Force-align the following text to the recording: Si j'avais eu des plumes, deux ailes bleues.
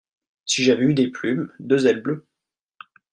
Si 0.47 0.63
j'avais 0.63 0.85
eu 0.85 0.95
des 0.95 1.09
plumes, 1.11 1.53
deux 1.59 1.85
ailes 1.85 2.01
bleues. 2.01 2.25